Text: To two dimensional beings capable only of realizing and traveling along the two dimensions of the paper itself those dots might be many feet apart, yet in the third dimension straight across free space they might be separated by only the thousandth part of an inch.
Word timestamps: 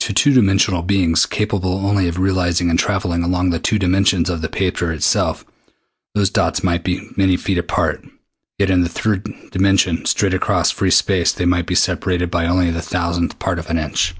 To 0.00 0.12
two 0.12 0.34
dimensional 0.34 0.82
beings 0.82 1.24
capable 1.24 1.86
only 1.86 2.06
of 2.06 2.18
realizing 2.18 2.68
and 2.68 2.78
traveling 2.78 3.22
along 3.22 3.48
the 3.48 3.58
two 3.58 3.78
dimensions 3.78 4.28
of 4.28 4.42
the 4.42 4.48
paper 4.50 4.92
itself 4.92 5.42
those 6.14 6.28
dots 6.28 6.62
might 6.62 6.84
be 6.84 7.08
many 7.16 7.38
feet 7.38 7.56
apart, 7.56 8.04
yet 8.58 8.68
in 8.68 8.82
the 8.82 8.90
third 8.90 9.26
dimension 9.52 10.04
straight 10.04 10.34
across 10.34 10.70
free 10.70 10.90
space 10.90 11.32
they 11.32 11.46
might 11.46 11.64
be 11.64 11.74
separated 11.74 12.30
by 12.30 12.44
only 12.46 12.70
the 12.70 12.82
thousandth 12.82 13.38
part 13.38 13.58
of 13.58 13.70
an 13.70 13.78
inch. 13.78 14.14